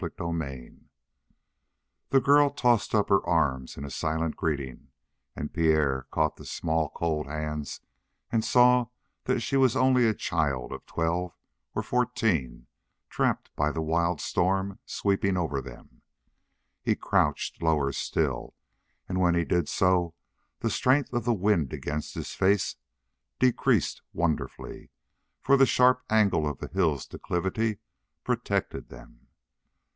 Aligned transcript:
CHAPTER 0.01 0.43
8 0.43 0.71
The 2.09 2.19
girl 2.19 2.49
tossed 2.49 2.95
up 2.95 3.09
her 3.09 3.23
arms 3.23 3.77
in 3.77 3.85
a 3.85 3.91
silent 3.91 4.35
greeting, 4.35 4.87
and 5.35 5.53
Pierre 5.53 6.07
caught 6.09 6.37
the 6.37 6.45
small 6.45 6.89
cold 6.89 7.27
hands 7.27 7.81
and 8.31 8.43
saw 8.43 8.87
that 9.25 9.41
she 9.41 9.57
was 9.57 9.75
only 9.75 10.07
a 10.07 10.15
child 10.15 10.71
of 10.71 10.83
twelve 10.87 11.35
or 11.75 11.83
fourteen 11.83 12.65
trapped 13.11 13.55
by 13.55 13.71
the 13.71 13.83
wild 13.83 14.19
storm 14.19 14.79
sweeping 14.87 15.37
over 15.37 15.61
them. 15.61 16.01
He 16.81 16.95
crouched 16.95 17.61
lower 17.61 17.91
still, 17.91 18.55
and 19.07 19.19
when 19.19 19.35
he 19.35 19.45
did 19.45 19.69
so 19.69 20.15
the 20.61 20.71
strength 20.71 21.13
of 21.13 21.25
the 21.25 21.33
wind 21.35 21.73
against 21.73 22.15
his 22.15 22.33
face 22.33 22.77
decreased 23.37 24.01
wonderfully, 24.13 24.89
for 25.43 25.55
the 25.57 25.67
sharp 25.67 26.01
angle 26.09 26.49
of 26.49 26.57
the 26.57 26.69
hill's 26.69 27.05
declivity 27.05 27.77
protected 28.23 28.89
them. 28.89 29.19